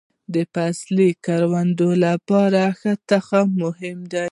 [0.33, 4.19] د فصلي کروندو لپاره ښه تخمونه مهم دي.